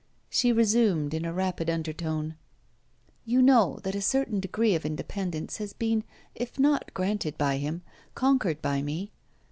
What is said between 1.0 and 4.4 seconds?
in a rapid undertone: 'You know that a certain